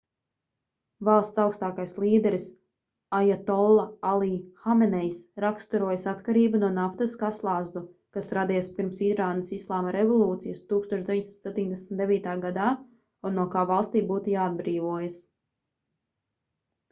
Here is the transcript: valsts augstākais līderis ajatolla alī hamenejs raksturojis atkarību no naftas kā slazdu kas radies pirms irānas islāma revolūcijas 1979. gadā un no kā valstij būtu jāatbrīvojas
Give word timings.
valsts 1.07 1.39
augstākais 1.41 1.91
līderis 2.03 2.45
ajatolla 3.17 3.83
alī 4.11 4.29
hamenejs 4.63 5.19
raksturojis 5.43 6.05
atkarību 6.11 6.61
no 6.63 6.69
naftas 6.77 7.13
kā 7.23 7.29
slazdu 7.39 7.83
kas 8.17 8.31
radies 8.37 8.69
pirms 8.79 9.01
irānas 9.09 9.53
islāma 9.59 9.93
revolūcijas 9.97 10.61
1979. 10.73 12.33
gadā 12.47 12.71
un 13.31 13.37
no 13.41 13.45
kā 13.57 13.67
valstij 13.73 14.05
būtu 14.13 14.33
jāatbrīvojas 14.37 15.21